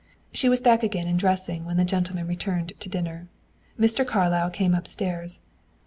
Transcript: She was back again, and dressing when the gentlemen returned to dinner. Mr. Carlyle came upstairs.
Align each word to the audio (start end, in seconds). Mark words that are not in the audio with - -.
She 0.33 0.49
was 0.49 0.61
back 0.61 0.81
again, 0.81 1.05
and 1.05 1.19
dressing 1.19 1.63
when 1.63 1.77
the 1.77 1.85
gentlemen 1.85 2.25
returned 2.25 2.73
to 2.79 2.89
dinner. 2.89 3.27
Mr. 3.79 4.03
Carlyle 4.03 4.49
came 4.49 4.73
upstairs. 4.73 5.41